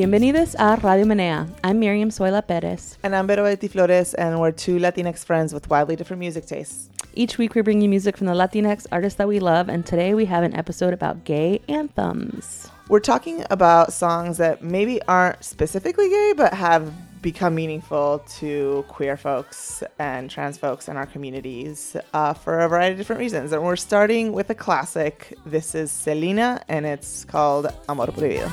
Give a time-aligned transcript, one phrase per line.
[0.00, 1.46] Bienvenidos a Radio Menea.
[1.62, 2.96] I'm Miriam Zoila Perez.
[3.02, 6.88] And I'm Vero Bayetti Flores, and we're two Latinx friends with wildly different music tastes.
[7.12, 10.14] Each week we bring you music from the Latinx artists that we love, and today
[10.14, 12.70] we have an episode about gay anthems.
[12.88, 16.90] We're talking about songs that maybe aren't specifically gay, but have
[17.20, 22.92] become meaningful to queer folks and trans folks in our communities uh, for a variety
[22.92, 23.52] of different reasons.
[23.52, 25.36] And we're starting with a classic.
[25.44, 28.50] This is Selena, and it's called Amor Prohibido.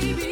[0.00, 0.27] Amor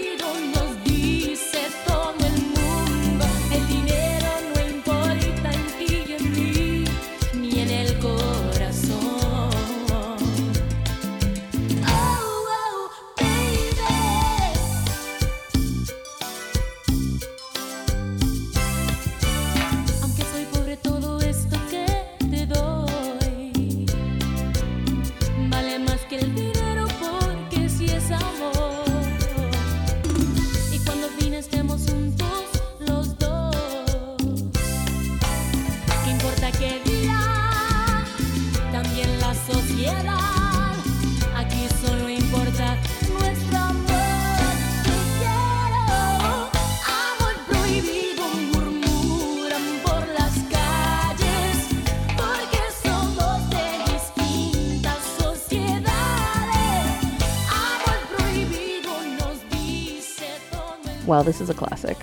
[61.22, 61.98] this is a classic.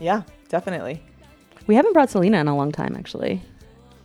[0.00, 1.02] Yeah, definitely.
[1.66, 3.40] We haven't brought Selena in a long time, actually.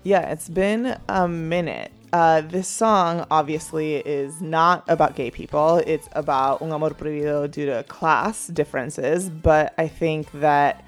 [0.04, 1.92] Yeah, it's been a minute.
[2.12, 5.78] Uh, this song obviously is not about gay people.
[5.86, 9.30] It's about un amor prohibido due to class differences.
[9.30, 10.84] But I think that,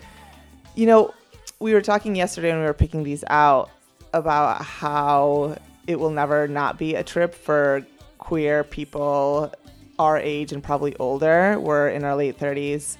[0.76, 1.14] you know,
[1.60, 3.70] we were talking yesterday when we were picking these out
[4.14, 5.58] about how
[5.88, 7.86] it will never not be a trip for
[8.18, 9.54] queer people
[10.00, 11.60] our age and probably older.
[11.60, 12.98] We're in our late 30s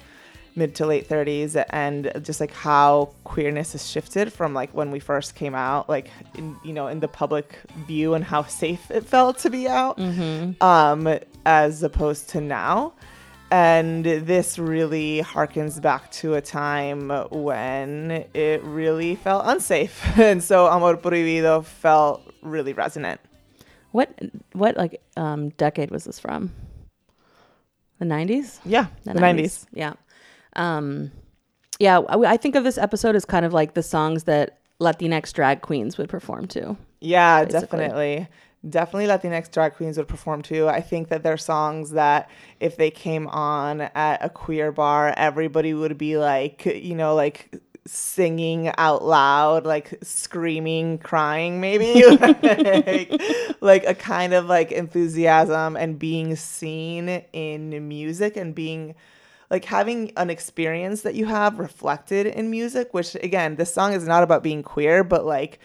[0.54, 4.98] mid to late 30s and just like how queerness has shifted from like when we
[4.98, 9.04] first came out like in, you know in the public view and how safe it
[9.06, 9.98] felt to be out
[10.60, 12.92] um as opposed to now
[13.50, 20.66] and this really harkens back to a time when it really felt unsafe and so
[20.68, 23.20] amor prohibido felt really resonant
[23.92, 24.08] What
[24.52, 26.50] what like um decade was this from?
[27.98, 28.58] The 90s?
[28.64, 29.94] yeah the 90s Yeah.
[30.56, 31.10] Um,
[31.78, 35.32] yeah, I, I think of this episode as kind of like the songs that Latinx
[35.32, 36.76] drag queens would perform to.
[37.00, 37.78] Yeah, basically.
[37.78, 38.28] definitely.
[38.68, 40.68] Definitely Latinx drag queens would perform too.
[40.68, 42.30] I think that they're songs that
[42.60, 47.60] if they came on at a queer bar, everybody would be like, you know, like
[47.86, 52.04] singing out loud, like screaming, crying, maybe.
[52.16, 53.12] like,
[53.60, 58.94] like a kind of like enthusiasm and being seen in music and being
[59.52, 64.06] like having an experience that you have reflected in music, which again, this song is
[64.06, 65.60] not about being queer, but like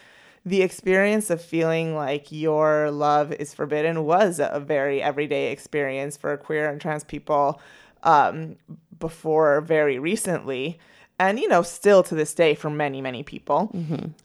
[0.45, 6.35] the experience of feeling like your love is forbidden was a very everyday experience for
[6.35, 7.61] queer and trans people
[8.03, 8.57] um,
[8.99, 10.77] before very recently.
[11.17, 13.71] And, you know, still to this day for many, many people.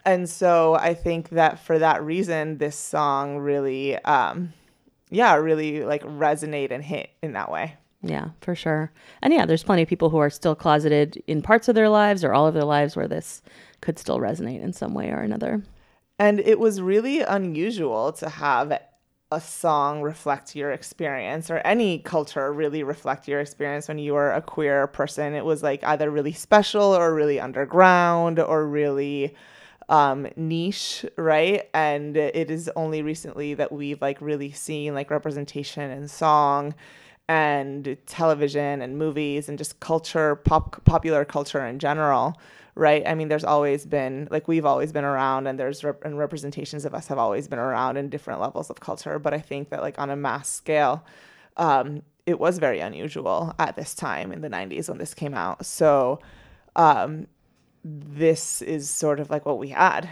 [0.05, 4.53] And so I think that for that reason, this song really, um,
[5.09, 7.77] yeah, really like resonate and hit in that way.
[8.03, 8.91] Yeah, for sure.
[9.23, 12.25] And yeah, there's plenty of people who are still closeted in parts of their lives
[12.25, 13.43] or all of their lives where this
[13.81, 15.63] could still resonate in some way or another.
[16.19, 18.79] And it was really unusual to have
[19.31, 24.33] a song reflect your experience or any culture really reflect your experience when you were
[24.33, 25.35] a queer person.
[25.35, 29.35] It was like either really special or really underground or really
[29.89, 31.69] um, niche, right?
[31.73, 36.75] And it is only recently that we've like really seen like representation in song
[37.29, 42.39] and television and movies and just culture, pop, popular culture in general,
[42.75, 43.03] right?
[43.07, 46.85] I mean, there's always been like we've always been around, and there's rep- and representations
[46.85, 49.19] of us have always been around in different levels of culture.
[49.19, 51.05] But I think that like on a mass scale,
[51.57, 55.67] um, it was very unusual at this time in the 90s when this came out.
[55.67, 56.21] So
[56.77, 57.27] um,
[57.85, 60.09] this is sort of like what we had.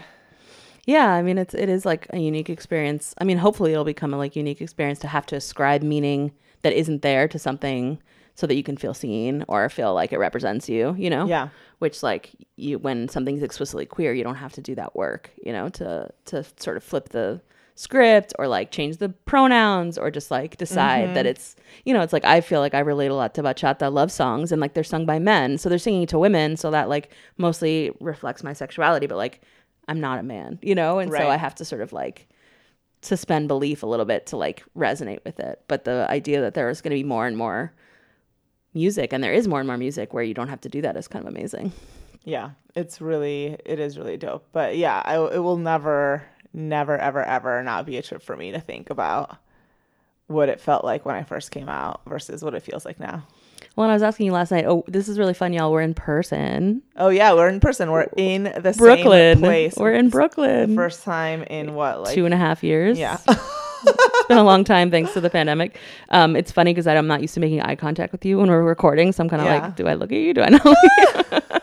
[0.91, 3.15] Yeah, I mean it's it is like a unique experience.
[3.19, 6.33] I mean, hopefully it'll become a like unique experience to have to ascribe meaning
[6.63, 8.01] that isn't there to something
[8.35, 11.27] so that you can feel seen or feel like it represents you, you know?
[11.27, 11.51] Yeah.
[11.79, 15.53] Which like you when something's explicitly queer, you don't have to do that work, you
[15.53, 17.41] know, to to sort of flip the
[17.77, 21.31] script or like change the pronouns or just like decide that mm-hmm.
[21.31, 21.57] it's
[21.87, 24.53] you know it's like i feel like i relate a lot to bachata love songs
[24.53, 27.91] and like they're sung by men so they're singing to women so that like mostly
[27.99, 29.41] reflects my sexuality but like
[29.91, 32.27] i'm not a man you know and so i have to sort of like
[33.03, 36.69] suspend belief a little bit to like resonate with it but the idea that there
[36.71, 37.73] is going to be more and more
[38.75, 40.97] music and there is more and more music where you don't have to do that
[40.97, 41.73] is kind of amazing.
[42.25, 44.47] Yeah, it's really it is really dope.
[44.53, 48.53] But yeah, I, it will never, never, ever, ever not be a trip for me
[48.53, 49.37] to think about
[50.27, 53.27] what it felt like when I first came out versus what it feels like now.
[53.77, 54.65] Well, and I was asking you last night.
[54.67, 55.71] Oh, this is really fun, y'all.
[55.73, 57.91] We're in person, Oh yeah, we're in person.
[57.91, 59.37] We're in the Brooklyn.
[59.37, 59.75] same place.
[59.77, 60.75] We're in Brooklyn.
[60.75, 62.99] First time in what like two and a half years.
[62.99, 63.19] yeah.
[63.83, 65.79] it's been a long time thanks to the pandemic.
[66.11, 68.63] Um, it's funny because I'm not used to making eye contact with you when we're
[68.63, 69.63] recording, so I'm kind of Yeah.
[69.63, 70.35] like, do I look at you?
[70.35, 70.61] Do I know?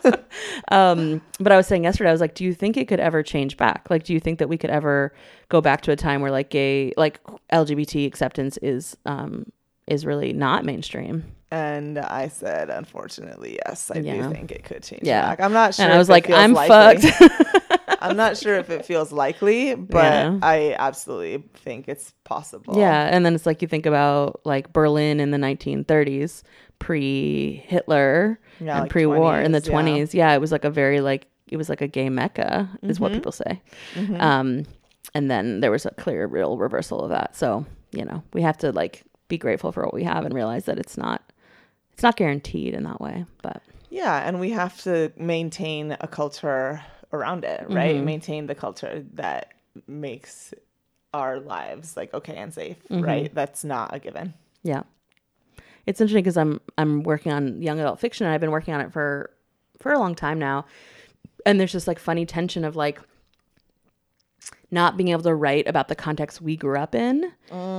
[0.06, 0.14] you?
[0.72, 3.22] um, but I was saying yesterday, I was like, do you think it could ever
[3.24, 3.88] change back?
[3.90, 5.14] Like, do you think that we could ever
[5.50, 7.20] go back to a time where like gay, like
[7.54, 9.46] LGBT acceptance is um,
[9.86, 11.24] is really not mainstream?
[11.50, 13.90] And I said, unfortunately, yes.
[13.90, 14.22] I Yeah.
[14.28, 15.22] do think it could change Yeah.
[15.22, 15.40] back.
[15.40, 15.86] I'm not sure.
[15.86, 17.10] and I was like, I'm likely.
[17.10, 17.34] fucked.
[18.02, 20.40] I'm not sure if it feels likely, but Yeah.
[20.42, 22.78] I absolutely think it's possible.
[22.78, 26.44] Yeah, and then it's like you think about like Berlin in the 1930s,
[26.80, 30.34] pre-Hitler Yeah, and like pre-war in the 20s, yeah.
[30.34, 33.04] It was like a very like it was like a gay mecca, is Mm-hmm.
[33.04, 33.62] what people say.
[34.20, 34.66] Um,
[35.14, 37.36] and then there was a clear, real reversal of that.
[37.36, 40.66] So you know, we have to like be grateful for what we have and realize
[40.66, 41.22] that it's not
[41.98, 43.26] it's not guaranteed in that way.
[43.42, 46.80] But Yeah, and we have to maintain a culture
[47.12, 47.96] around it, right?
[47.96, 48.06] Mm-hmm.
[48.06, 49.54] Maintain the culture that
[49.88, 50.54] makes
[51.12, 53.02] our lives like okay and safe, Mm-hmm.
[53.04, 53.34] right?
[53.34, 54.36] That's not a given.
[54.62, 54.84] Yeah.
[55.88, 58.82] It's interesting because I'm I'm working on young adult fiction and I've been working on
[58.82, 59.32] it for
[59.80, 60.66] for a long time now.
[61.48, 63.00] And there's just like funny tension of like
[64.70, 67.32] not being able to write about the context we grew up in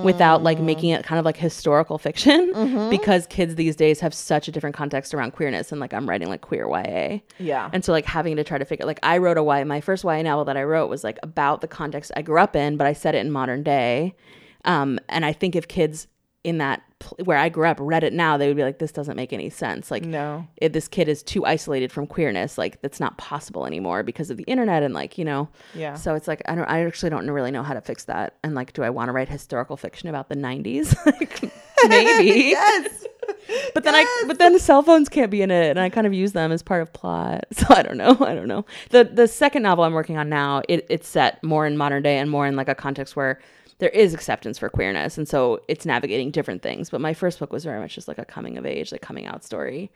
[0.05, 4.49] without like making it kind of like historical fiction because kids these days have such
[4.49, 7.19] a different context around queerness and like I'm writing like queer YA.
[7.38, 7.69] Yeah.
[7.75, 10.02] And so like having to try to figure like I wrote a YA my first
[10.02, 12.87] YA novel that I wrote was like about the context I grew up in, but
[12.87, 14.14] I said it in modern day.
[14.64, 16.08] Um, and I think if kids
[16.48, 18.92] in that pl- where I grew up read it now, they would be like, this
[18.92, 19.90] doesn't make any sense.
[19.90, 20.46] Like No.
[20.56, 24.36] if this kid is too isolated from queerness, like that's not possible anymore because of
[24.36, 25.48] the internet and like, you know.
[25.74, 25.94] Yeah.
[25.94, 28.34] So it's like I don't I actually don't really know how to fix that.
[28.42, 30.94] And like, do I want to write historical fiction about the nineties?
[31.06, 31.42] like
[31.88, 32.24] maybe.
[32.48, 33.04] yes.
[33.74, 36.14] But then I but then cell phones can't be in it and I kind of
[36.14, 37.44] use them as part of plot.
[37.52, 38.16] So I don't know.
[38.20, 38.64] I don't know.
[38.90, 42.16] The the second novel I'm working on now, it, it's set more in modern day
[42.18, 43.38] and more in like a context where
[43.78, 46.90] there is acceptance for queerness and so it's navigating different things.
[46.90, 49.26] But my first book was very much just like a coming of age, like coming
[49.26, 49.90] out story.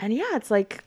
[0.00, 0.84] And yeah, it's like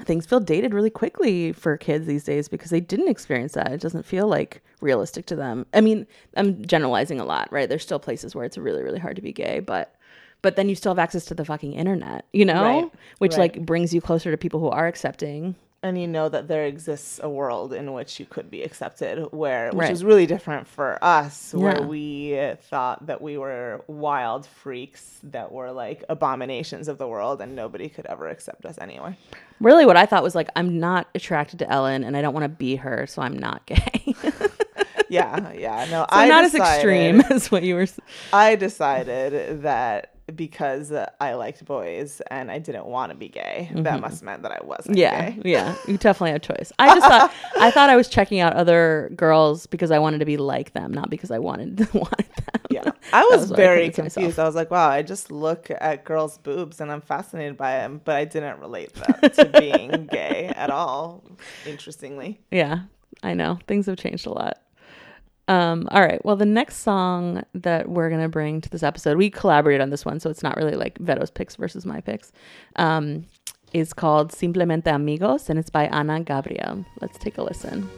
[0.00, 3.72] things feel dated really quickly for kids these days because they didn't experience that.
[3.72, 5.66] It doesn't feel like realistic to them.
[5.74, 6.06] I mean,
[6.36, 7.68] I'm generalizing a lot, right?
[7.68, 9.94] There's still places where it's really, really hard to be gay, but
[10.40, 12.62] but then you still have access to the fucking internet, you know?
[12.62, 13.54] Right, Which right.
[13.54, 15.54] like brings you closer to people who are accepting.
[15.84, 19.66] And you know that there exists a world in which you could be accepted where
[19.70, 19.90] which Right.
[19.92, 21.86] is really different for us where Yeah.
[21.86, 27.56] we thought that we were wild freaks that were like abominations of the world and
[27.56, 29.16] nobody could ever accept us anyway
[29.60, 32.44] Really what I thought was like I'm not attracted to Ellen and I don't want
[32.44, 34.14] to be her, so I'm not gay.
[35.08, 37.86] yeah yeah no I'm i not as extreme as what you were
[38.32, 44.00] i decided that because i liked boys and i didn't want to be gay that
[44.00, 44.98] must have meant that i wasn't Mm-hmm.
[44.98, 45.74] Yeah, gay yeah.
[45.86, 46.72] You definitely have choice.
[46.78, 50.24] I just thought I thought I was checking out other girls because I wanted to
[50.26, 52.60] be like them, not because I wanted wanted them.
[52.70, 52.90] Yeah.
[53.12, 54.16] I That was, what I very confused.
[54.18, 54.38] myself.
[54.38, 58.00] I was like, wow, I just look at girls' boobs and I'm fascinated by them,
[58.04, 61.22] but I didn't relate that to being gay at all,
[61.66, 62.40] interestingly.
[62.50, 62.80] Yeah,
[63.22, 63.58] I know.
[63.66, 64.58] Things have changed a lot.
[65.48, 66.24] Um, all right.
[66.24, 70.04] Well, the next song that we're gonna bring to this episode, we collaborated on this
[70.04, 72.32] one, so it's not really like Vero's picks versus my picks.
[72.76, 73.26] Um,
[73.72, 76.84] is called Simplemente Amigos, and it's by Ana Gabriel.
[77.00, 77.88] Let's take a listen.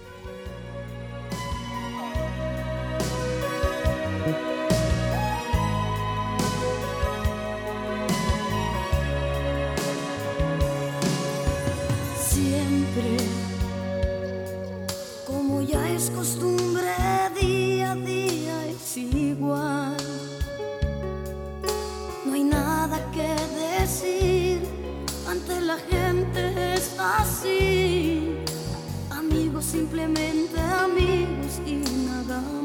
[29.84, 31.74] simplemente amigos y
[32.06, 32.63] nada más.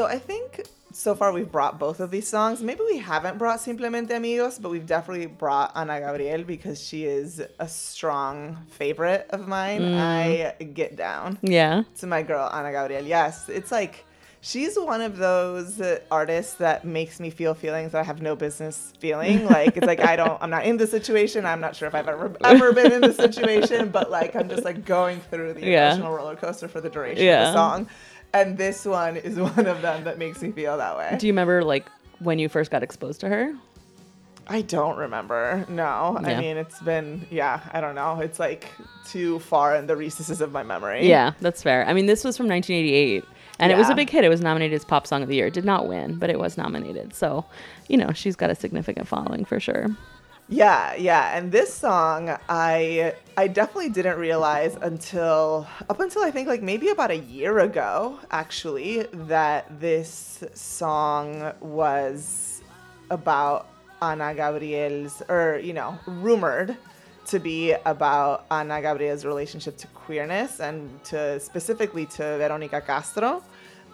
[0.00, 2.62] So I think so far we've brought both of these songs.
[2.62, 7.42] Maybe we haven't brought Simplemente Amigos, but we've definitely brought Ana Gabriel because she is
[7.58, 9.82] a strong favorite of mine.
[9.82, 10.00] Mm.
[10.00, 11.82] I get down Yeah.
[11.98, 13.04] to my girl Ana Gabriel.
[13.04, 14.06] Yes, it's like
[14.40, 18.94] she's one of those artists that makes me feel feelings that I have no business
[19.00, 19.44] feeling.
[19.50, 21.44] Like it's like I don't, I'm not in the situation.
[21.44, 24.64] I'm not sure if I've ever ever been in the situation, but like I'm just
[24.64, 25.88] like going through the Yeah.
[25.92, 27.86] emotional roller coaster for the duration of the song.
[28.32, 31.16] And this one is one of them that makes me feel that way.
[31.18, 31.86] Do you remember like
[32.18, 33.54] when you first got exposed to her?
[34.46, 35.64] I don't remember.
[35.68, 37.60] No, I mean it's been yeah.
[37.72, 38.18] I don't know.
[38.18, 38.68] It's like
[39.06, 41.06] too far in the recesses of my memory.
[41.06, 41.86] Yeah, that's fair.
[41.86, 43.24] I mean, this was from 1988,
[43.60, 44.24] and it was a big hit.
[44.24, 45.46] It was nominated as Pop Song of the Year.
[45.46, 47.14] It did not win, but it was nominated.
[47.14, 47.44] So,
[47.88, 49.86] you know, she's got a significant following for sure.
[50.52, 56.48] Yeah, yeah, and this song I I definitely didn't realize until up until I think
[56.48, 62.62] like maybe about a year ago actually that this song was
[63.12, 63.68] about
[64.02, 66.76] Ana Gabriel's or you know rumored
[67.26, 73.44] to be about Ana Gabriel's relationship to queerness and to specifically to Veronica Castro.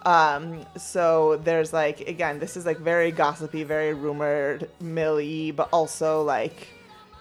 [0.07, 6.23] Um, so there's like again, this is like very gossipy, very rumored, milly, but also
[6.23, 6.69] like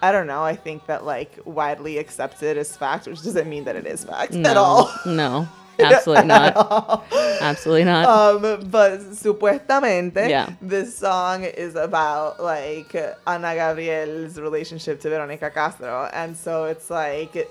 [0.03, 0.43] I don't know.
[0.45, 4.33] I think that like widely accepted as fact, which doesn't mean that it is fact
[4.35, 4.91] No, at all.
[5.05, 5.49] no,
[5.81, 7.05] absolutely not.
[7.41, 8.05] Absolutely not.
[8.07, 10.51] Um, but supuestamente, Yeah.
[10.63, 12.95] this song is about like
[13.27, 17.51] Ana Gabriel's relationship to Veronica Castro, and so it's like,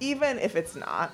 [0.00, 1.10] even if it's not,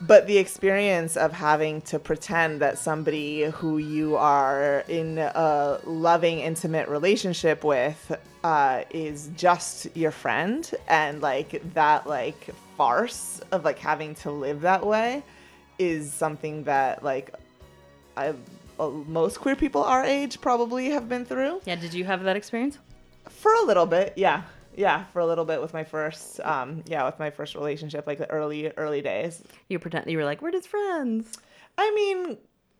[0.00, 6.40] but the experience of having to pretend that somebody who you are in a loving,
[6.40, 13.78] intimate relationship with uh, is just your friend, and like that, like farce of like
[13.78, 15.22] having to live that way
[15.78, 17.34] is something that like
[18.16, 18.34] I
[18.78, 22.36] uh, most queer people our age probably have been through yeah, did you have that
[22.36, 22.78] experience?
[23.28, 24.14] for a little bit.
[24.16, 24.42] Yeah,
[24.76, 28.18] yeah, for a little bit with my first, um, yeah, with my first relationship, like
[28.18, 29.42] the early early days.
[29.68, 31.38] You pretend you were like, we're just friends.
[31.78, 32.38] I mean,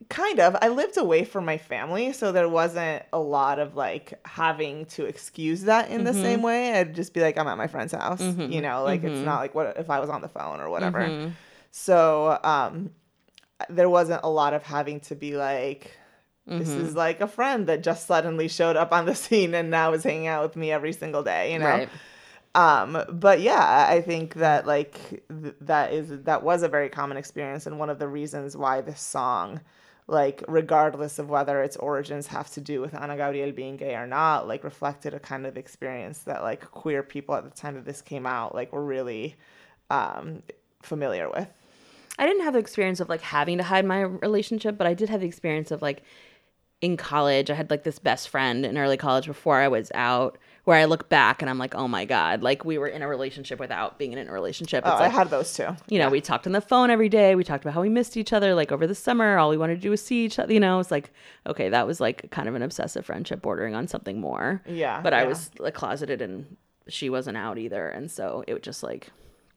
[0.08, 0.56] kind of.
[0.60, 5.04] I lived away from my family, so there wasn't a lot of like having to
[5.06, 6.74] excuse that in the same way.
[6.74, 9.54] I'd just be like, I'm at my friend's house, you know, like it's not like
[9.54, 11.00] what if I was on the phone or whatever.
[11.70, 12.90] So, um,
[13.70, 15.90] there wasn't a lot of having to be like,
[16.46, 19.92] this is like a friend that just suddenly showed up on the scene and now
[19.92, 21.66] is hanging out with me every single day, you know?
[21.66, 21.88] Right.
[22.54, 24.94] um but yeah i think that like
[25.42, 28.80] th- that is that was a very common experience and one of the reasons why
[28.80, 29.60] this song
[30.08, 34.06] like regardless of whether its origins have to do with ana gabriel being gay or
[34.06, 37.84] not like reflected a kind of experience that like queer people at the time that
[37.84, 39.34] this came out like were really
[39.90, 40.42] um
[40.82, 41.48] familiar with
[42.18, 45.10] I didn't have the experience of like having to hide my relationship, but I did
[45.10, 46.02] have the experience of like
[46.80, 50.36] in college, I had like this best friend in early college before I was out
[50.64, 53.08] where I look back and I'm like, oh my God, like we were in a
[53.08, 54.84] relationship without being in a relationship.
[54.84, 57.08] It's oh, like, i had those too you know, we talked on the phone every
[57.08, 57.34] day.
[57.34, 59.38] We talked about how we missed each other like over the summer.
[59.38, 60.52] All we wanted to do was see each other.
[60.52, 61.12] You know, it's like,
[61.46, 64.62] okay, that was like kind of an obsessive friendship bordering on something more.
[64.66, 66.56] Yeah, But I was like closeted and
[66.88, 67.88] she wasn't out either.
[67.88, 69.08] And so it was just like,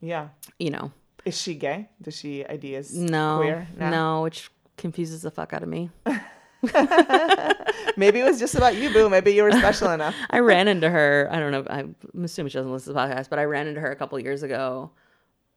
[0.01, 0.93] yeah you know,
[1.25, 2.95] is she gay does she ideas?
[2.95, 5.89] no, queer no, which confuses the fuck out of me.
[7.97, 10.89] maybe it was just about you boo maybe you were special enough I ran into
[10.89, 11.27] her.
[11.31, 11.65] I don't know.
[11.69, 14.19] I'm assuming she doesn't listen to the podcast, but I ran into her a couple
[14.19, 14.91] years ago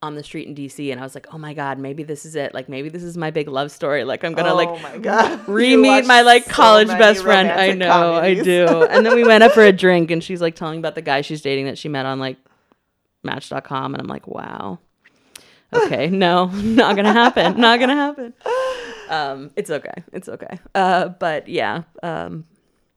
[0.01, 2.35] on the street in DC, and I was like, "Oh my god, maybe this is
[2.35, 2.53] it.
[2.53, 4.03] Like, maybe this is my big love story.
[4.03, 7.49] Like, I'm gonna oh like my god re-meet my like so college best friend.
[7.49, 8.83] I know, I do.
[8.83, 11.21] And then we went up for a drink, and she's like telling about the guy
[11.21, 12.37] she's dating that she met on like
[13.23, 14.79] Match.com, and I'm like, wow.
[15.73, 17.59] Okay, no, not gonna happen.
[17.59, 18.33] Not gonna happen.
[19.13, 20.03] Um, it's okay.
[20.11, 20.59] It's okay.
[20.73, 21.83] Uh, but yeah.
[22.01, 22.45] Um,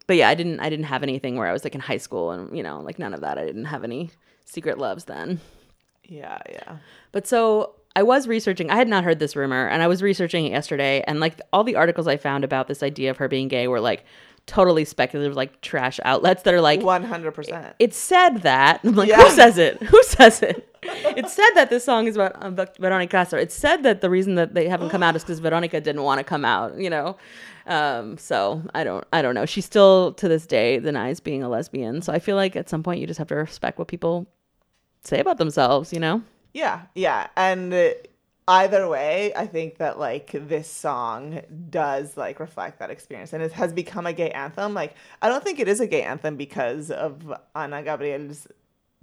[0.07, 0.61] but yeah, I didn't.
[0.61, 2.99] I didn't have anything where I was like in high school, and you know, like
[2.99, 3.39] none of that.
[3.39, 4.11] I didn't have any
[4.45, 5.41] secret loves then.
[6.05, 6.77] yeah yeah
[7.13, 8.71] But so I was researching.
[8.71, 11.03] I had not heard this rumor, and I was researching it yesterday.
[11.07, 13.81] And like all the articles I found about this idea of her being gay were
[13.81, 14.05] like
[14.47, 18.81] totally speculative, like trash outlets that are like, 100% it said that.
[18.85, 19.23] I'm like, Yeah.
[19.23, 19.83] who says it?
[19.83, 20.73] Who says it?
[20.83, 23.41] it said that this song is about um, Veronica Castro.
[23.41, 26.19] It said that the reason that they haven't come out is because Veronica didn't want
[26.19, 26.79] to come out.
[26.79, 27.17] You know,
[27.67, 29.47] um, so I don't, I don't know.
[29.47, 32.03] She still to this day denies being a lesbian.
[32.03, 34.26] So I feel like at some point you just have to respect what people
[35.03, 35.93] say about themselves.
[35.93, 36.23] You know.
[36.55, 37.26] Yeah, yeah.
[37.37, 37.91] And uh,
[38.49, 43.53] either way, I think that like this song does like reflect that experience and it
[43.53, 44.75] has become a gay anthem.
[44.75, 48.47] Like I don't think it is a gay anthem because of Ana Gabriel's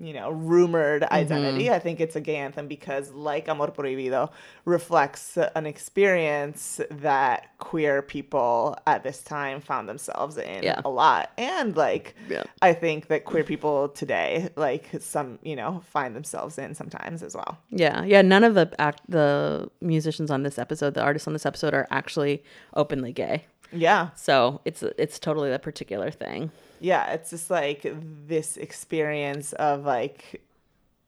[0.06, 1.14] you know, rumored Mm-hmm.
[1.14, 1.70] identity.
[1.72, 4.30] I think it's a gay anthem because, like Amor Prohibido,
[4.66, 10.82] reflects an experience that queer people at this time found themselves in Yeah.
[10.84, 11.32] a lot.
[11.38, 12.44] And, like, Yeah.
[12.62, 17.36] I think that queer people today, like, some, you know, find themselves in sometimes as
[17.36, 17.58] well.
[17.70, 18.22] Yeah, yeah.
[18.22, 21.88] None of the act the musicians on this episode, the artists on this episode, are
[21.92, 22.44] actually
[22.76, 23.46] openly gay.
[23.72, 24.10] Yeah.
[24.16, 26.52] So it's it's totally a particular thing.
[26.84, 27.82] Yeah it's just like
[28.28, 30.44] this experience of like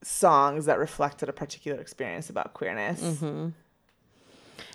[0.02, 3.48] songs that reflected a particular experience about queerness Mm-hmm.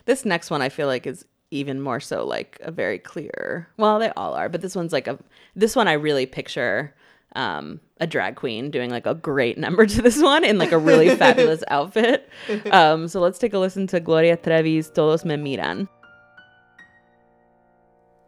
[0.05, 3.67] This next one I feel like is even more so like a very clear.
[3.77, 5.19] Well, they all are, but this one's like a
[5.55, 6.95] this one I really picture
[7.33, 10.77] um a drag queen doing like a great number to this one in like a
[10.77, 12.29] really fabulous outfit.
[12.71, 15.87] Um so let's take a listen to Gloria Trevi's Todos me miran.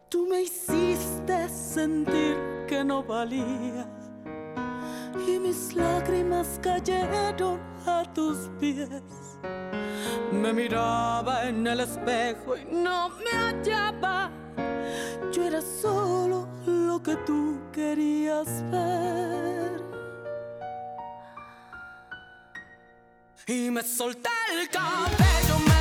[0.10, 3.86] Tú me hiciste sentir no valía
[5.28, 8.90] y mis lágrimas cayeron a tus pies.
[10.32, 14.32] Me miraba en el espejo y no me hallaba.
[15.32, 19.84] Yo era solo lo que tú querías ver.
[23.48, 25.73] Y me solté el cabello,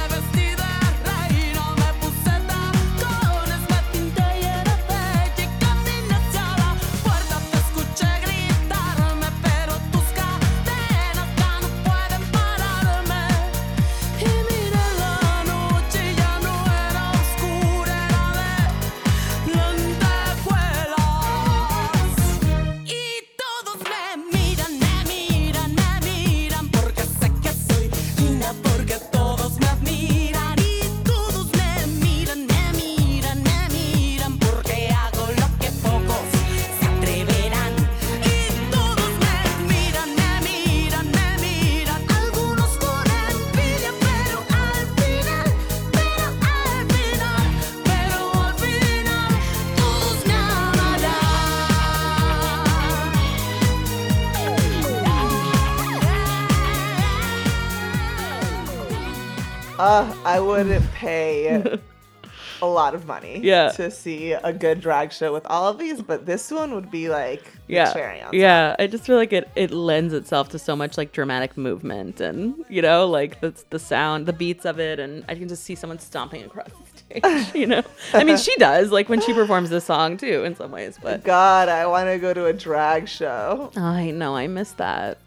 [60.63, 61.79] i wouldn't pay
[62.63, 63.71] a lot of money Yeah.
[63.71, 67.09] to see a good drag show with all of these but this one would be
[67.09, 67.93] like yeah.
[67.93, 68.35] cherry on top.
[68.35, 72.21] yeah i just feel like it it lends itself to so much like dramatic movement
[72.21, 75.65] and you know like the, the sound the beats of it and i can just
[75.65, 77.83] see someone stomping across the stage you know?
[78.15, 81.25] I mean she does like when she performs this song too in some ways but
[81.25, 83.73] god i want to go to a drag show.
[83.77, 85.19] I know i miss that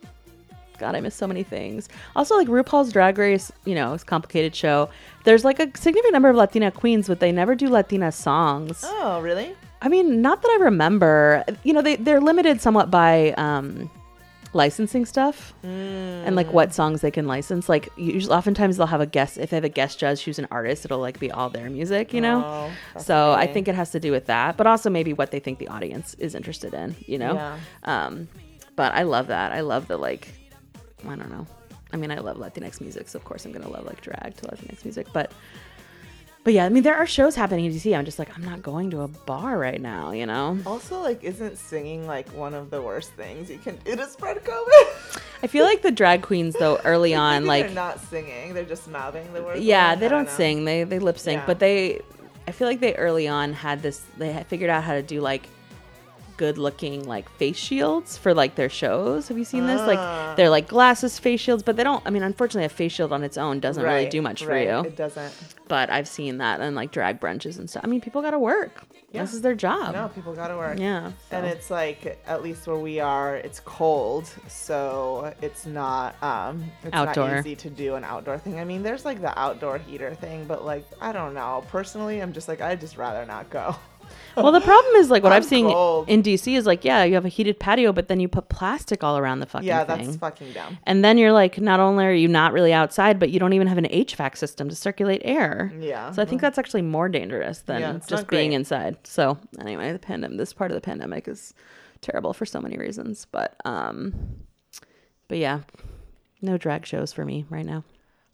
[0.77, 4.05] god i miss so many things also like rupaul's drag race you know it's a
[4.05, 4.89] complicated show
[5.23, 9.19] there's like a significant number of latina queens but they never do latina songs oh
[9.21, 11.43] really I mean, not that I remember.
[11.63, 13.91] You know, they they're limited somewhat by um,
[14.51, 17.69] licensing stuff and like what songs they can license.
[17.69, 19.37] Like usually, oftentimes they'll have a guest.
[19.37, 22.13] If they have a guest judge who's an artist, it'll like be all their music.
[22.13, 22.43] You know.
[22.43, 25.39] Oh, so I think it has to do with that, but also maybe what they
[25.39, 26.95] think the audience is interested in.
[27.05, 27.35] You know.
[27.35, 27.59] Yeah.
[27.83, 28.27] Um,
[28.75, 29.51] but I love that.
[29.51, 30.29] I love the like.
[31.03, 31.45] I don't know.
[31.93, 34.47] I mean, I love Latinx music, so of course I'm gonna love like drag to
[34.47, 35.31] Latinx music, but.
[36.43, 37.97] But yeah, I mean, there are shows happening in DC.
[37.97, 40.59] I'm just like, I'm not going to a bar right now, you know?
[40.67, 44.37] also like isn't singing like one of the worst things you can do to spread
[44.43, 48.63] covid I feel like the drag queens, though, early on, like, they're not singing they're
[48.63, 50.65] just mouthing the words yeah, they don't sing.
[50.65, 51.45] They they lip sync, Yeah.
[51.47, 52.01] but they,
[52.47, 54.03] I feel like they early on had this.
[54.19, 55.49] They had figured out how to do like
[56.37, 59.27] good looking like face shields for like their shows.
[59.29, 59.81] Have you seen this?
[59.81, 59.85] Ah.
[59.87, 62.01] Like they're like glasses face shields, but they don't.
[62.05, 64.57] I mean, unfortunately, a face shield on its own doesn't really Right, do much for
[64.57, 64.79] you.
[64.79, 65.33] it doesn't
[65.67, 67.83] But I've seen that and like drag brunches and stuff.
[67.83, 68.83] I mean, people got to work.
[69.11, 69.21] Yeah.
[69.21, 69.93] This is their job.
[69.93, 71.11] no people gotta work Yeah.
[71.31, 71.49] and so.
[71.51, 77.29] it's like at least where we are it's cold so it's not um it's Outdoor.
[77.29, 80.43] not easy to do an outdoor thing i mean there's like the outdoor heater thing
[80.45, 83.73] but like i don't know personally i'm just like i'd just rather not go
[84.37, 86.09] Well, the problem is like what I'm I've seen cold.
[86.09, 89.03] in DC is like, yeah, you have a heated patio, but then you put plastic
[89.03, 90.05] all around the fucking yeah thing.
[90.05, 93.29] that's fucking dumb and then you're like, not only are you not really outside, but
[93.29, 95.71] you don't even have an HVAC system to circulate air.
[95.79, 96.11] Yeah.
[96.11, 98.55] So I think that's actually more dangerous than Yeah, just being great.
[98.55, 98.97] inside.
[99.05, 101.53] So anyway, the pandemic, this part of the pandemic is
[102.01, 103.25] terrible for so many reasons.
[103.31, 104.13] But um,
[105.27, 105.61] but yeah,
[106.41, 107.83] no drag shows for me right now.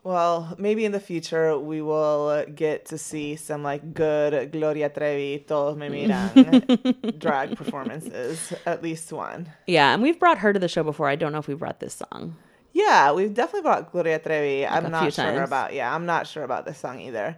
[0.04, 5.46] Well, maybe in the future we will get to see some like good Gloria Trevi,
[5.48, 6.08] Todos Me mm.
[6.08, 9.52] Miran drag performances, at least one.
[9.68, 11.08] Yeah, and we've brought her to the show before.
[11.08, 12.36] I don't know if we brought this song.
[12.74, 14.66] Yeah, we've definitely brought Gloria Trevi.
[14.66, 15.48] I'm not sure times.
[15.48, 17.38] about yeah, I'm not sure about this song either.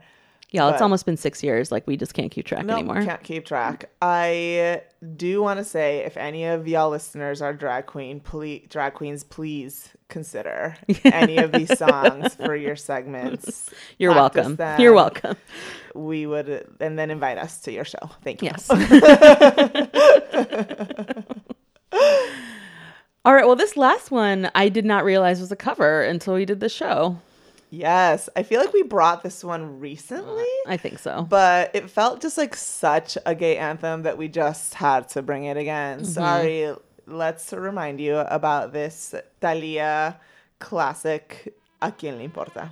[0.54, 1.72] Y'all, it's almost been six years.
[1.72, 3.02] Like we just can't keep track No, anymore.
[3.04, 3.90] can't keep track.
[4.04, 4.84] I
[5.18, 9.24] do want to say, if any of y'all listeners are drag queen, please, drag queens,
[9.24, 13.72] please consider any of these songs for your segments.
[13.98, 14.56] You're Practice welcome.
[14.58, 14.80] them.
[14.80, 15.38] You're welcome.
[15.96, 18.12] We would, and then invite us to your show.
[18.24, 18.52] Thank you.
[18.52, 18.70] Yes.
[23.26, 23.46] All right.
[23.46, 26.70] Well, this last one I did not realize was a cover until we did the
[26.70, 27.18] show.
[27.74, 30.46] Yes, I feel like we brought this one recently.
[30.68, 31.26] I think so.
[31.28, 35.46] but it felt just like such a gay anthem that we just had to bring
[35.46, 36.02] it again.
[36.02, 36.06] Mm-hmm.
[36.06, 36.72] Sorry,
[37.08, 40.20] let's remind you about this Thalia
[40.60, 42.70] classic, A quien le importa.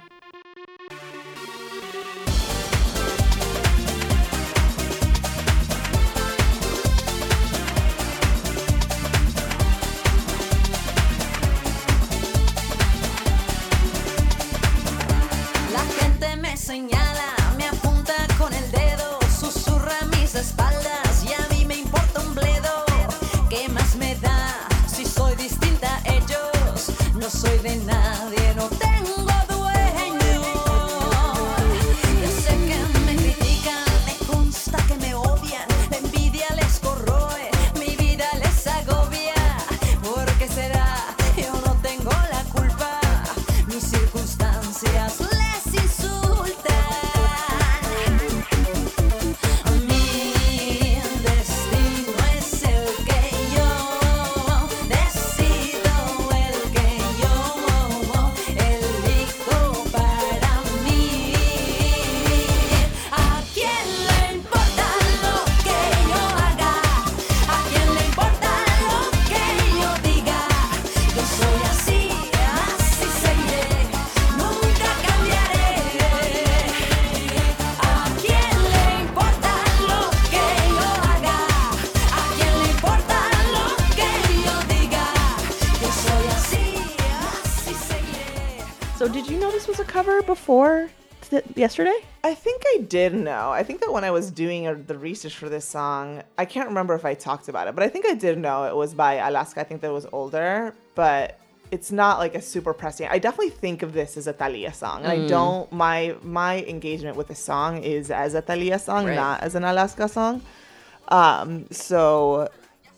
[91.62, 91.96] Yesterday?
[92.24, 93.52] I think I did know.
[93.52, 96.68] I think that when I was doing uh, the research for this song, I can't
[96.68, 99.14] remember if I talked about it, but I think I did know it was by
[99.16, 99.62] Alaska.
[99.62, 101.40] I think that it was older, but
[101.72, 103.08] it's not like a super pressing.
[103.10, 105.72] I definitely think of this as a Thalia song, and I don't.
[105.72, 109.16] My my engagement with the song is as a Thalia song, Right.
[109.16, 110.42] not as an Alaska song.
[111.08, 112.50] Um, so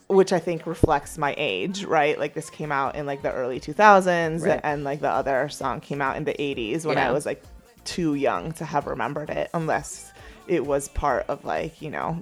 [0.07, 2.19] which I think reflects my age, right?
[2.19, 4.59] Like this came out in like the early 2000s Right.
[4.63, 7.41] and like the other song came out in the 80s when I was like
[7.85, 10.13] too young to have remembered it unless
[10.47, 12.21] it was part of like, you know,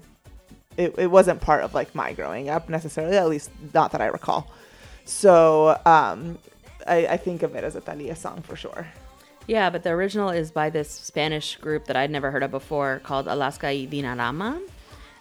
[0.78, 4.08] it, it wasn't part of like my growing up necessarily, at least not that I
[4.08, 4.52] recall.
[5.06, 6.38] So um,
[6.88, 8.88] I, I think of it as a Thalia song for sure.
[9.48, 13.02] Yeah, but the original is by this Spanish group that I'd never heard of before
[13.04, 14.62] called Alaska y Dinarama.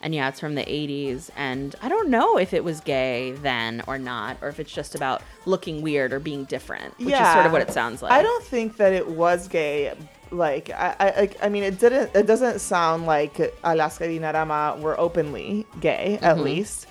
[0.02, 1.30] And yeah, it's from the 80s.
[1.36, 4.94] And I don't know if it was gay then or not, or if it's just
[4.94, 8.12] about looking weird or being different, which is sort of what it sounds like.
[8.12, 9.92] I don't think that it was gay.
[10.30, 12.14] Like I, I, I mean, it didn't.
[12.14, 16.44] It doesn't sound like Alaska y Dinarama were openly gay, at Mm-hmm.
[16.44, 16.86] least.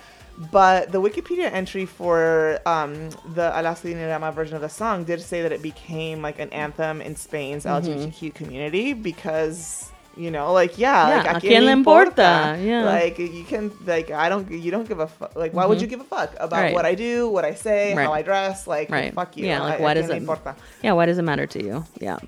[0.52, 5.20] But the Wikipedia entry for um, the Alaska y Dinarama version of the song did
[5.22, 10.76] say that it became like an anthem in Spain's LGBTQ community because you know, like
[10.76, 12.58] yeah, Yeah, like ¿a quién le importa?
[12.60, 12.84] Yeah.
[12.84, 15.34] Like you can, like I don't, you don't give a fuck.
[15.36, 16.62] Like why would you give a fuck about Mm-hmm.
[16.64, 16.74] Right.
[16.74, 18.04] what I do, what I say, Right.
[18.04, 18.66] how I dress?
[18.66, 19.14] Like Right.
[19.14, 19.46] fuck you.
[19.46, 20.56] Yeah, like I- why does it importa?
[20.82, 21.84] Yeah, why does it matter to you?
[22.00, 22.18] Yeah.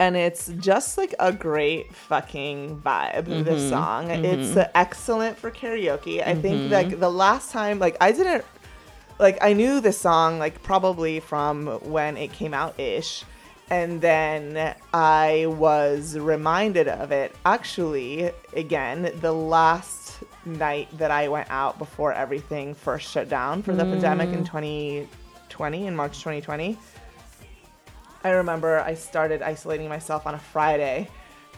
[0.00, 3.68] And it's just like a great fucking vibe this mm-hmm.
[3.68, 4.08] song.
[4.08, 4.24] Mm-hmm.
[4.24, 6.26] It's uh, excellent for karaoke.
[6.26, 6.72] I think mm-hmm.
[6.72, 8.44] like the last time like i didn't
[9.20, 13.24] like i knew this song like probably from when it came out ish
[13.68, 21.48] and then i was reminded of it actually again the last night that i went
[21.50, 24.46] out before everything first shut down for the pandemic in mm.
[24.46, 26.78] 2020 in march 2020
[28.22, 31.08] I remember I started isolating myself on a Friday,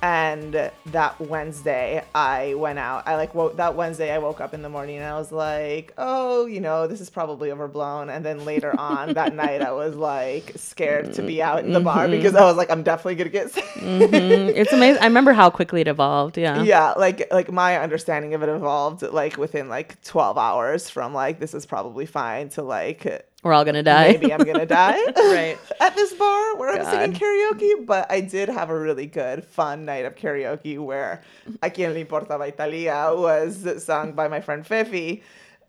[0.02, 3.06] and that Wednesday I went out.
[3.06, 5.92] I like woke that Wednesday I woke up in the morning and I was like,
[5.96, 8.10] oh, you know, this is probably overblown.
[8.10, 11.80] And then later on that night I was like scared to be out in the
[11.80, 13.64] bar because I was like, I'm definitely gonna get sick.
[13.74, 15.02] Mm, it's amazing.
[15.02, 16.36] I remember how quickly it evolved.
[16.36, 16.62] Yeah.
[16.62, 21.38] yeah, like like my understanding of it evolved like within like 12 hours from like
[21.38, 24.12] this is probably fine to like We're all to die.
[24.12, 25.58] maybe I'm gonna die Right.
[25.80, 27.84] at this bar where I'm singing karaoke.
[27.84, 31.22] But I did have a really good, fun night of karaoke where
[31.62, 35.22] "A quien le importa Thalia" was sung by my friend Fifi,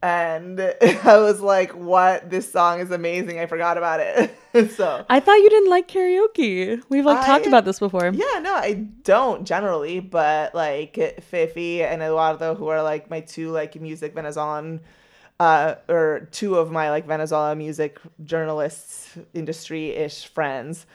[0.03, 2.29] and I was like, "What?
[2.29, 3.39] This song is amazing!
[3.39, 4.35] I forgot about it."
[4.75, 6.83] so I thought you didn't like karaoke.
[6.89, 8.05] We've like talked about this before.
[8.13, 13.49] yeah, no, I don't generally, but like Fifi and Eduardo, who are like my two
[13.49, 14.79] like music Venezuelan,
[15.39, 20.85] uh, or two of my like Venezuela music journalists, industry ish friends,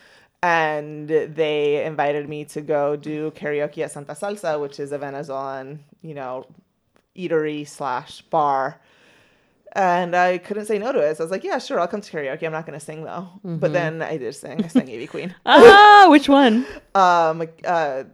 [0.43, 5.85] and they invited me to go do karaoke at Santa Salsa, which is a Venezuelan,
[6.03, 6.47] you know,
[7.17, 8.81] eatery slash bar.
[9.73, 11.17] And I couldn't say no to it.
[11.17, 12.45] So I was like, yeah, sure, I'll come to karaoke.
[12.45, 13.29] I'm not going to sing though.
[13.45, 14.65] But then I did sing.
[14.65, 15.35] I sang Ivy Queen.
[15.45, 16.65] ah, which one?
[16.95, 18.05] Um, uh,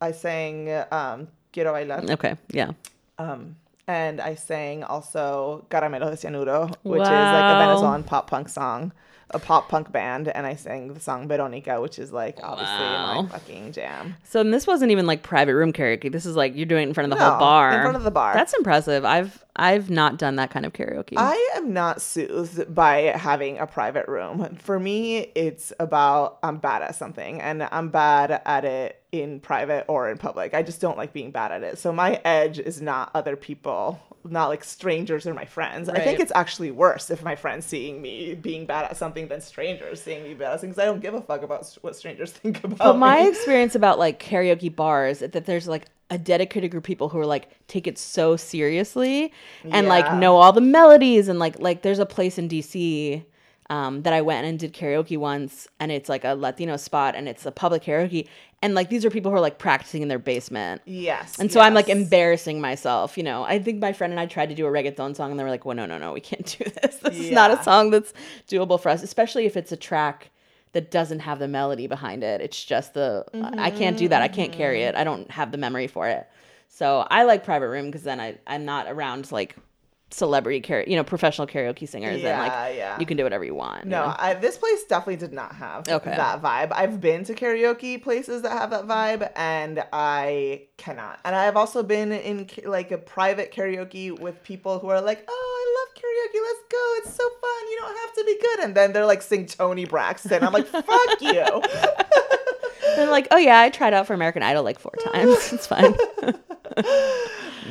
[0.00, 2.10] I sang um, Quiero Bailar.
[2.10, 2.72] Okay, yeah.
[3.18, 7.58] Um, and I sang also Caramelo de Cianuro, which is like a Wow.
[7.58, 8.92] Venezuelan pop punk song,
[9.30, 10.28] a pop punk band.
[10.28, 13.22] And I sang the song Veronica, which is like obviously Wow.
[13.22, 14.16] my fucking jam.
[14.24, 16.10] So and this wasn't even like private room karaoke.
[16.10, 17.72] This is like you're doing it in front of the No, whole bar.
[17.74, 18.32] in front of the bar.
[18.34, 19.04] That's impressive.
[19.04, 21.14] I've I've not done that kind of karaoke.
[21.16, 24.56] I am not soothed by having a private room.
[24.56, 29.84] For me, it's about I'm bad at something and I'm bad at it in private
[29.86, 30.54] or in public.
[30.54, 31.78] I just don't like being bad at it.
[31.78, 35.88] So my edge is not other people, not like strangers or my friends.
[35.88, 39.40] I think it's actually worse if my friends seeing me being bad at something than
[39.40, 40.80] strangers seeing me bad at things.
[40.80, 43.28] I don't give a fuck about what strangers think about But my me.
[43.28, 47.18] experience about like karaoke bars is that there's like a dedicated group of people who
[47.18, 49.32] are like take it so seriously
[49.64, 53.24] and like know all the melodies and like like there's a place in DC
[53.70, 57.28] um, that I went and did karaoke once and it's like a Latino spot and
[57.28, 58.28] it's a public karaoke
[58.60, 60.82] and like these are people who are like practicing in their basement.
[60.84, 61.38] Yes.
[61.38, 63.42] And so I'm like embarrassing myself, you know.
[63.44, 65.50] I think my friend and I tried to do a reggaeton song and they were
[65.50, 66.96] like, well, no, no, no, we can't do this.
[67.02, 68.14] This is not a song that's
[68.48, 70.30] doable for us, especially if it's a track
[70.74, 72.40] that doesn't have the melody behind it.
[72.40, 74.20] It's just the, I can't do that.
[74.22, 74.96] I can't carry Mm-hmm.
[74.96, 75.00] it.
[75.00, 76.28] I don't have the memory for it.
[76.68, 79.56] So I like private room because then I, I'm not around like
[80.14, 82.22] celebrity karaoke, you know, professional karaoke singers.
[82.22, 82.98] and like yeah.
[83.00, 83.84] you can do whatever you want.
[83.84, 84.14] you No, know?
[84.18, 86.10] I, this place definitely did not have Okay.
[86.14, 86.72] that vibe.
[86.72, 91.18] I've been to karaoke places that have that vibe, and I cannot.
[91.24, 95.32] And I've also been in like a private karaoke with people who are like, "Oh,
[95.60, 96.40] I love karaoke.
[96.42, 96.94] Let's go.
[96.98, 97.70] It's so fun.
[97.70, 100.66] You don't have to be good." And then they're like, "Sing Toni Braxton." I'm like,
[100.66, 101.44] "Fuck you."
[102.96, 105.52] They're like, oh yeah, I tried out for American Idol like four times.
[105.52, 105.94] It's fine.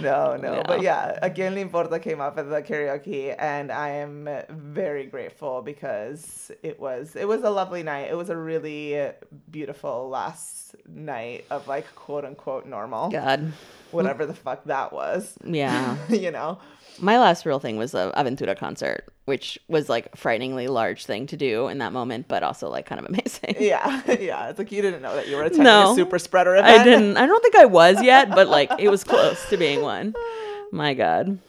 [0.01, 0.63] No, no, No.
[0.65, 6.51] But yeah, again, Importa came up at the karaoke, and I am very grateful because
[6.62, 8.10] it was it was a lovely night.
[8.10, 9.12] It was a really
[9.49, 13.53] beautiful last night of like quote unquote normal, God.
[13.91, 15.38] whatever the fuck that was.
[15.43, 15.97] Yeah.
[16.10, 16.60] you know,
[16.99, 21.25] My last real thing was a Aventura concert, which was like a frighteningly large thing
[21.27, 23.56] to do in that moment, but also like kind of amazing.
[23.60, 24.49] yeah, yeah.
[24.49, 25.91] It's like you didn't know that you were attending No.
[25.91, 26.67] a super spreader event.
[26.82, 27.17] I didn't.
[27.17, 30.13] I don't think I was yet, but like it was close to being one.
[30.71, 31.39] My God.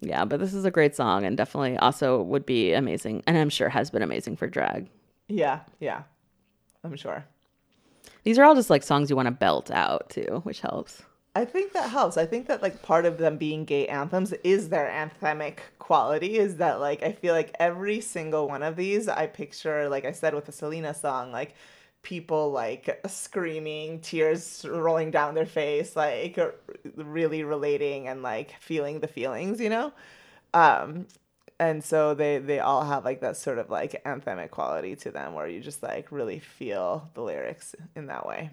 [0.00, 3.48] Yeah, but this is a great song and definitely also would be amazing, and I'm
[3.50, 4.88] sure has been amazing for drag.
[5.28, 6.02] Yeah, yeah.
[6.82, 7.24] I'm sure.
[8.24, 11.02] These are all just like songs you want to belt out too, which helps.
[11.36, 12.16] I think that helps.
[12.16, 16.56] I think that like part of them being gay anthems is their anthemic quality is
[16.56, 20.34] that like I feel like every single one of these I picture like I said
[20.34, 21.54] with the Selena song like
[22.02, 26.38] people like screaming, tears rolling down their face, like
[26.96, 29.92] really relating and like feeling the feelings, you know?
[30.52, 31.06] Um
[31.58, 35.34] and so they they all have like that sort of like anthemic quality to them
[35.34, 38.50] where you just like really feel the lyrics in that way.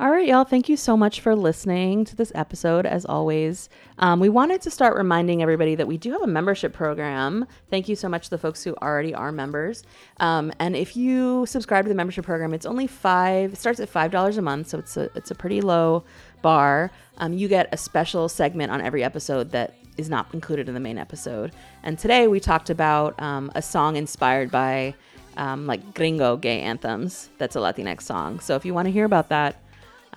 [0.00, 0.44] All right, y'all.
[0.44, 2.86] Thank you so much for listening to this episode.
[2.86, 6.72] As always, um, we wanted to start reminding everybody that we do have a membership
[6.72, 7.46] program.
[7.68, 9.82] Thank you so much to the folks who already are members.
[10.18, 13.54] Um, and if you subscribe to the membership program, it's only five.
[13.54, 16.04] It starts at five dollars a month, so it's a it's a pretty low
[16.42, 16.92] bar.
[17.16, 20.80] Um, you get a special segment on every episode that is not included in the
[20.80, 21.50] main episode.
[21.82, 24.94] And today we talked about um, a song inspired by
[25.36, 27.30] um, like gringo gay anthems.
[27.38, 28.38] That's a Latinx song.
[28.38, 29.60] So if you want to hear about that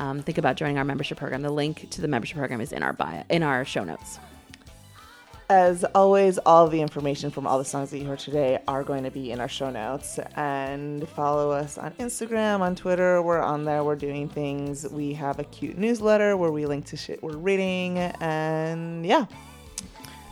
[0.01, 1.43] um, think about joining our membership program.
[1.43, 4.19] The link to the membership program is in our bio, in our show notes.
[5.47, 9.03] As always, all the information from all the songs that you heard today are going
[9.03, 10.17] to be in our show notes.
[10.35, 13.21] And follow us on Instagram, on Twitter.
[13.21, 13.83] We're on there.
[13.83, 14.89] We're doing things.
[14.89, 17.99] We have a cute newsletter where we link to shit we're reading.
[17.99, 19.25] And yeah.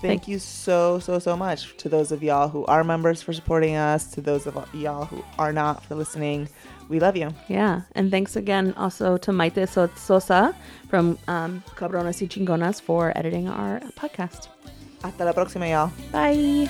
[0.02, 3.76] Thank you so, so, so much to those of y'all who are members for supporting
[3.76, 6.48] us, to those of y'all who are not for listening.
[6.90, 7.30] We love you.
[7.48, 10.56] Yeah, and thanks again also to Maite Sosa
[10.90, 14.50] from um, Cabronas y Chingonas for editing our podcast.
[15.04, 15.92] Hasta la próxima, y'all.
[16.12, 16.70] Bye.